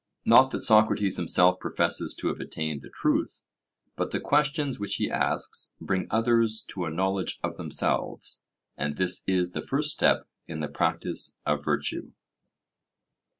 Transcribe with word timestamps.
Not 0.25 0.49
that 0.49 0.63
Socrates 0.63 1.17
himself 1.17 1.59
professes 1.59 2.15
to 2.15 2.29
have 2.29 2.39
attained 2.39 2.81
the 2.81 2.89
truth, 2.89 3.43
but 3.95 4.09
the 4.09 4.19
questions 4.19 4.79
which 4.79 4.95
he 4.95 5.11
asks 5.11 5.75
bring 5.79 6.07
others 6.09 6.65
to 6.69 6.85
a 6.85 6.89
knowledge 6.89 7.39
of 7.43 7.57
themselves, 7.57 8.43
and 8.75 8.95
this 8.97 9.23
is 9.27 9.51
the 9.51 9.61
first 9.61 9.91
step 9.91 10.27
in 10.47 10.59
the 10.59 10.67
practice 10.69 11.37
of 11.45 11.63
virtue. 11.63 12.13